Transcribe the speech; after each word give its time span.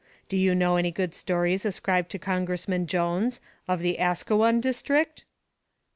Do 0.29 0.35
you 0.35 0.55
know 0.55 0.77
any 0.77 0.89
good 0.89 1.13
stories 1.13 1.63
ascribed 1.63 2.09
to 2.09 2.17
Congressman 2.17 2.87
Jones, 2.87 3.39
of 3.67 3.81
the 3.81 3.99
Asquewan 3.99 4.59
district?" 4.59 5.25